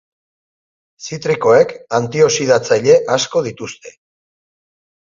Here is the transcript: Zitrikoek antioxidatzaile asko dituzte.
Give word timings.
Zitrikoek 1.09 1.75
antioxidatzaile 1.99 2.99
asko 3.19 3.47
dituzte. 3.51 3.97